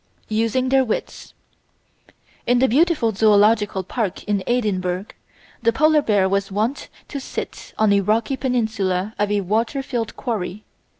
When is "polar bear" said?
5.71-6.27